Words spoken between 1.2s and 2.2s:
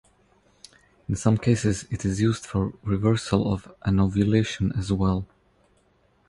cases, it is